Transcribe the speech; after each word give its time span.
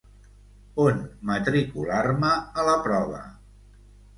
On 0.85 1.03
matricular-me 1.31 2.33
a 2.63 2.67
la 2.71 2.77
prova? 2.89 3.21